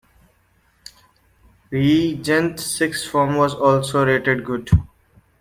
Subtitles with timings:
[1.69, 4.71] Regent Sixth Form was also rated "good".